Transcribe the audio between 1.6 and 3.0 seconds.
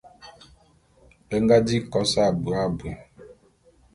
di kos abui abui.